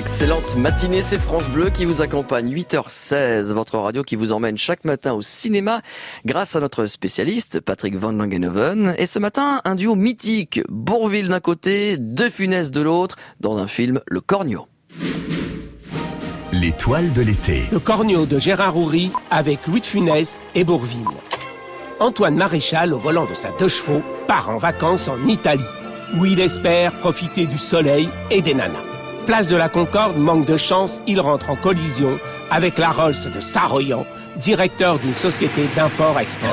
Excellente 0.00 0.56
matinée, 0.56 1.02
c'est 1.02 1.18
France 1.18 1.46
Bleu 1.50 1.68
qui 1.68 1.84
vous 1.84 2.00
accompagne 2.00 2.50
8h16, 2.50 3.52
votre 3.52 3.76
radio 3.76 4.02
qui 4.02 4.16
vous 4.16 4.32
emmène 4.32 4.56
chaque 4.56 4.86
matin 4.86 5.12
au 5.12 5.20
cinéma 5.20 5.82
grâce 6.24 6.56
à 6.56 6.60
notre 6.60 6.86
spécialiste 6.86 7.60
Patrick 7.60 7.96
Van 7.96 8.10
Langenhoven. 8.10 8.94
Et 8.96 9.04
ce 9.04 9.18
matin, 9.18 9.60
un 9.66 9.74
duo 9.74 9.96
mythique, 9.96 10.62
Bourville 10.70 11.28
d'un 11.28 11.40
côté, 11.40 11.98
De 11.98 12.30
Funès 12.30 12.70
de 12.70 12.80
l'autre, 12.80 13.16
dans 13.40 13.58
un 13.58 13.66
film 13.66 14.00
Le 14.06 14.22
Cornio. 14.22 14.68
L'étoile 16.50 17.12
de 17.12 17.20
l'été. 17.20 17.64
Le 17.70 17.78
Cornio 17.78 18.24
de 18.24 18.38
Gérard 18.38 18.78
Houry 18.78 19.10
avec 19.30 19.66
Louis 19.66 19.80
de 19.80 19.84
Funès 19.84 20.40
et 20.54 20.64
Bourville. 20.64 21.04
Antoine 22.00 22.36
Maréchal, 22.36 22.94
au 22.94 22.98
volant 22.98 23.26
de 23.26 23.34
sa 23.34 23.50
deux 23.50 23.68
chevaux, 23.68 24.00
part 24.26 24.48
en 24.48 24.56
vacances 24.56 25.08
en 25.08 25.26
Italie, 25.26 25.60
où 26.16 26.24
il 26.24 26.40
espère 26.40 26.96
profiter 26.96 27.44
du 27.44 27.58
soleil 27.58 28.08
et 28.30 28.40
des 28.40 28.54
nanas. 28.54 28.89
Place 29.30 29.46
de 29.46 29.54
la 29.54 29.68
Concorde, 29.68 30.16
manque 30.16 30.44
de 30.44 30.56
chance, 30.56 31.02
il 31.06 31.20
rentre 31.20 31.50
en 31.50 31.54
collision 31.54 32.18
avec 32.50 32.78
la 32.78 32.90
Rolls 32.90 33.30
de 33.32 33.38
Saroyan, 33.38 34.04
directeur 34.34 34.98
d'une 34.98 35.14
société 35.14 35.68
d'import-export. 35.76 36.50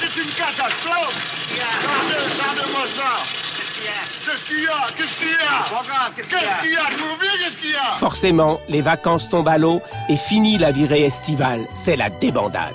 C'est- 0.00 0.22
une 0.22 0.30
catastrophe 0.32 1.12
Qu'est-ce 4.28 4.44
qu'il 4.44 4.62
y 4.62 4.66
a? 4.66 4.92
Qu'est-ce 4.94 5.16
qu'il 5.16 5.28
y 5.28 5.32
a? 5.32 6.12
Qu'est-ce 6.14 6.28
qu'il 6.28 6.36
y 6.36 6.40
a? 6.40 6.42
Qu'est-ce 6.42 6.62
qu'il 6.62 6.72
y 6.72 6.76
a? 6.76 6.90
Je 6.90 7.02
vous 7.02 7.18
dis, 7.18 7.44
qu'est-ce 7.44 7.56
qu'il 7.56 7.70
y 7.70 7.76
a? 7.76 7.92
Forcément, 7.94 8.60
les 8.68 8.82
vacances 8.82 9.30
tombent 9.30 9.48
à 9.48 9.56
l'eau 9.56 9.80
et 10.10 10.16
finit 10.16 10.58
la 10.58 10.70
virée 10.70 11.04
estivale. 11.04 11.64
C'est 11.72 11.96
la 11.96 12.10
débandade. 12.10 12.74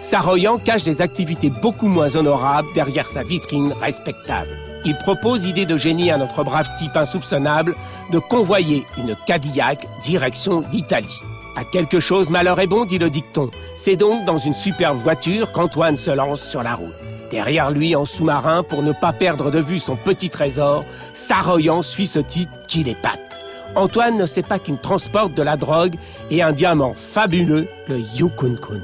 Saroyan 0.00 0.58
cache 0.58 0.84
des 0.84 1.02
activités 1.02 1.50
beaucoup 1.50 1.88
moins 1.88 2.14
honorables 2.14 2.68
derrière 2.74 3.08
sa 3.08 3.24
vitrine 3.24 3.72
respectable. 3.80 4.50
Il 4.84 4.96
propose 4.96 5.46
idée 5.46 5.66
de 5.66 5.76
génie 5.76 6.12
à 6.12 6.18
notre 6.18 6.44
brave 6.44 6.68
type 6.76 6.96
insoupçonnable 6.96 7.74
de 8.12 8.20
convoyer 8.20 8.86
une 8.96 9.16
Cadillac 9.26 9.88
direction 10.02 10.64
l'Italie. 10.70 11.22
À 11.56 11.64
quelque 11.64 11.98
chose 11.98 12.30
malheur 12.30 12.60
est 12.60 12.68
bon, 12.68 12.84
dit 12.84 12.98
le 12.98 13.10
dicton. 13.10 13.50
C'est 13.74 13.96
donc 13.96 14.24
dans 14.24 14.38
une 14.38 14.54
superbe 14.54 14.98
voiture 14.98 15.50
qu'Antoine 15.50 15.96
se 15.96 16.12
lance 16.12 16.42
sur 16.48 16.62
la 16.62 16.76
route. 16.76 16.94
Derrière 17.32 17.70
lui, 17.70 17.96
en 17.96 18.04
sous-marin, 18.04 18.62
pour 18.62 18.82
ne 18.82 18.92
pas 18.92 19.14
perdre 19.14 19.50
de 19.50 19.58
vue 19.58 19.78
son 19.78 19.96
petit 19.96 20.28
trésor, 20.28 20.84
Saroyan 21.14 21.80
suit 21.80 22.06
ce 22.06 22.18
type 22.18 22.50
qui 22.68 22.84
l'épate. 22.84 23.40
Antoine 23.74 24.18
ne 24.18 24.26
sait 24.26 24.42
pas 24.42 24.58
qu'il 24.58 24.76
transporte 24.76 25.32
de 25.32 25.42
la 25.42 25.56
drogue 25.56 25.94
et 26.30 26.42
un 26.42 26.52
diamant 26.52 26.92
fabuleux, 26.92 27.68
le 27.88 27.98
Yukon-kun. 27.98 28.82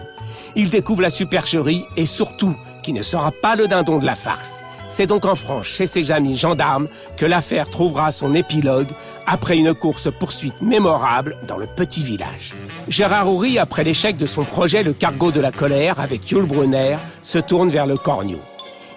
Il 0.57 0.71
découvre 0.71 1.03
la 1.03 1.11
supercherie 1.11 1.85
et 1.99 2.07
surtout 2.07 2.57
qu'il 2.83 2.95
ne 2.95 3.03
sera 3.03 3.33
pas 3.33 3.55
le 3.55 3.69
dindon 3.69 3.99
de 3.99 4.07
la 4.07 4.15
farce. 4.15 4.65
C'est 4.89 5.07
donc 5.07 5.27
en 5.27 5.35
France, 5.35 5.67
chez 5.67 5.87
ses 5.87 6.11
amis 6.11 6.37
gendarmes, 6.37 6.89
que 7.17 7.27
l'affaire 7.27 7.69
trouvera 7.69 8.11
son 8.11 8.35
épilogue 8.35 8.89
après 9.27 9.59
une 9.59 9.75
course-poursuite 9.75 10.61
mémorable 10.63 11.37
dans 11.47 11.59
le 11.59 11.67
petit 11.67 12.03
village. 12.03 12.55
Gérard 12.89 13.29
Houry, 13.29 13.59
après 13.59 13.85
l'échec 13.85 14.17
de 14.17 14.25
son 14.25 14.45
projet 14.45 14.83
Le 14.83 14.95
Cargo 14.95 15.31
de 15.31 15.41
la 15.41 15.53
colère 15.53 16.01
avec 16.01 16.31
Yul 16.31 16.47
Brunner, 16.47 16.97
se 17.23 17.39
tourne 17.39 17.69
vers 17.69 17.87
le 17.87 17.99
Cornio. 17.99 18.41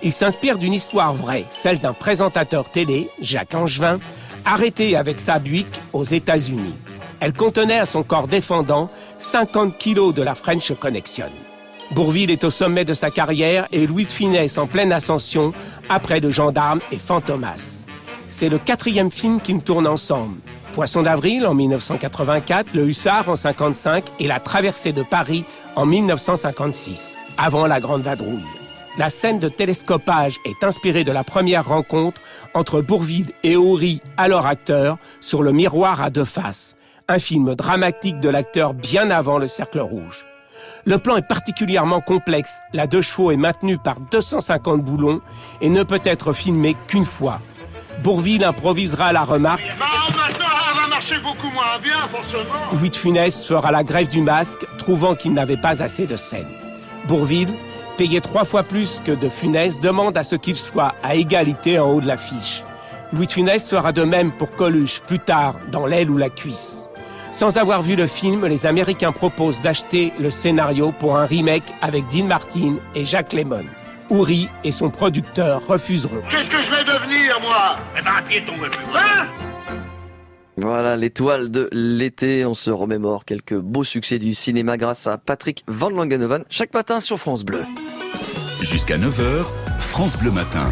Il 0.02 0.14
s'inspire 0.14 0.58
d'une 0.58 0.74
histoire 0.74 1.14
vraie, 1.14 1.46
celle 1.50 1.80
d'un 1.80 1.94
présentateur 1.94 2.72
télé, 2.72 3.12
Jacques 3.22 3.54
Angevin, 3.54 4.00
arrêté 4.46 4.96
avec 4.96 5.20
sa 5.20 5.40
Buick 5.40 5.82
aux 5.94 6.04
États-Unis. 6.04 6.76
Elle 7.20 7.34
contenait 7.34 7.80
à 7.80 7.86
son 7.86 8.02
corps 8.02 8.28
défendant 8.28 8.90
50 9.20 9.78
kilos 9.78 10.14
de 10.16 10.24
la 10.24 10.34
French 10.34 10.74
Connection. 10.80 11.30
Bourville 11.94 12.32
est 12.32 12.46
au 12.46 12.50
sommet 12.50 12.86
de 12.86 12.94
sa 12.94 13.12
carrière 13.12 13.68
et 13.74 13.86
Louis 13.86 14.06
de 14.06 14.10
Finesse 14.10 14.58
en 14.58 14.66
pleine 14.66 14.94
ascension 14.94 15.52
après 15.90 16.22
de 16.22 16.30
Gendarme 16.30 16.80
et 16.90 16.98
Fantomas. 16.98 17.86
C'est 18.28 18.48
le 18.48 18.60
quatrième 18.60 19.12
film 19.12 19.42
qu'ils 19.42 19.62
tournent 19.62 19.88
ensemble. 19.88 20.38
Poisson 20.72 21.02
d'avril 21.02 21.46
en 21.46 21.54
1984, 21.54 22.74
Le 22.74 22.88
Hussard 22.88 23.28
en 23.28 23.36
55 23.36 24.06
et 24.20 24.28
La 24.28 24.40
Traversée 24.40 24.94
de 24.94 25.04
Paris 25.04 25.44
en 25.76 25.86
1956, 25.86 27.20
avant 27.38 27.68
la 27.68 27.82
Grande 27.82 28.04
Vadrouille. 28.04 28.40
La 28.98 29.10
scène 29.10 29.40
de 29.40 29.50
télescopage 29.50 30.38
est 30.46 30.64
inspirée 30.64 31.04
de 31.04 31.12
la 31.12 31.26
première 31.26 31.68
rencontre 31.68 32.22
entre 32.54 32.80
Bourville 32.80 33.32
et 33.44 33.58
Houry, 33.58 34.02
alors 34.16 34.48
acteur, 34.48 34.98
sur 35.20 35.44
le 35.44 35.52
miroir 35.52 36.02
à 36.02 36.10
deux 36.10 36.24
faces, 36.24 36.78
un 37.10 37.20
film 37.20 37.54
dramatique 37.56 38.22
de 38.22 38.30
l'acteur 38.30 38.74
bien 38.74 39.12
avant 39.12 39.38
le 39.38 39.48
Cercle 39.48 39.82
Rouge. 39.82 40.26
Le 40.86 40.98
plan 40.98 41.18
est 41.18 41.28
particulièrement 41.28 42.02
complexe, 42.02 42.60
la 42.74 42.88
deux 42.88 43.02
chevaux 43.02 43.32
est 43.32 43.38
maintenue 43.38 43.78
par 43.78 44.00
250 44.00 44.82
boulons 44.82 45.22
et 45.62 45.70
ne 45.70 45.84
peut 45.84 46.02
être 46.04 46.34
filmée 46.34 46.76
qu'une 46.88 47.06
fois. 47.06 47.40
Bourville 48.04 48.44
improvisera 48.44 49.12
la 49.14 49.24
remarque 49.24 49.72
beaucoup 51.20 51.50
moins 51.52 51.80
bien, 51.82 52.08
forcément 52.10 52.72
Louis 52.74 52.90
de 52.90 52.96
Funès 52.96 53.46
fera 53.46 53.72
la 53.72 53.84
grève 53.84 54.08
du 54.08 54.22
masque, 54.22 54.66
trouvant 54.78 55.16
qu'il 55.16 55.34
n'avait 55.34 55.58
pas 55.58 55.84
assez 55.84 56.06
de 56.06 56.16
scène. 56.16 56.48
Bourville, 57.08 57.54
payé 57.98 58.22
trois 58.22 58.46
fois 58.46 58.64
plus 58.64 59.02
que 59.04 59.12
de 59.12 59.30
Funès, 59.30 59.80
demande 59.80 60.18
à 60.18 60.24
ce 60.24 60.36
qu'il 60.36 60.56
soit 60.56 60.94
à 61.04 61.16
égalité 61.16 61.80
en 61.80 61.90
haut 61.90 62.02
de 62.02 62.08
l'affiche. 62.08 62.64
Louis 63.14 63.28
de 63.28 63.32
Funès 63.32 63.70
fera 63.70 63.92
de 63.92 64.04
même 64.04 64.32
pour 64.32 64.52
Coluche 64.52 65.02
plus 65.02 65.20
tard 65.20 65.56
dans 65.72 65.86
l'aile 65.86 66.10
ou 66.10 66.18
la 66.18 66.30
cuisse. 66.30 66.88
Sans 67.32 67.58
avoir 67.58 67.82
vu 67.82 67.96
le 67.96 68.08
film, 68.08 68.46
les 68.46 68.66
Américains 68.66 69.14
proposent 69.14 69.62
d'acheter 69.62 70.12
le 70.20 70.30
scénario 70.30 70.92
pour 70.92 71.18
un 71.18 71.26
remake 71.26 71.74
avec 71.82 72.04
Dean 72.10 72.26
Martin 72.26 72.76
et 72.94 73.06
Jacques 73.06 73.34
Lemmon. 73.34 73.64
Houry 74.10 74.50
et 74.66 74.72
son 74.72 74.90
producteur 74.90 75.66
refuseront. 75.66 76.22
Qu'est-ce 76.30 76.50
que 76.50 76.62
je 76.62 76.70
vais 76.72 76.84
devenir, 76.84 77.40
moi? 77.42 77.78
Eh 77.98 78.02
ben, 78.02 78.12
un 78.20 78.22
piéton, 78.24 78.52
Hein? 78.94 79.26
Voilà, 80.58 80.98
l'étoile 80.98 81.50
de 81.50 81.70
l'été. 81.72 82.46
On 82.46 82.54
se 82.54 82.70
remémore 82.70 83.24
quelques 83.24 83.58
beaux 83.58 83.86
succès 83.86 84.20
du 84.20 84.34
cinéma 84.36 84.76
grâce 84.76 85.08
à 85.08 85.18
Patrick 85.18 85.64
Van 85.68 85.90
Langenhoven 85.90 86.44
chaque 86.50 86.74
matin 86.74 87.00
sur 87.00 87.18
France 87.18 87.44
Bleu. 87.44 87.64
Jusqu'à 88.62 88.98
9h, 88.98 89.46
France 89.80 90.18
Bleu 90.18 90.32
Matin. 90.32 90.68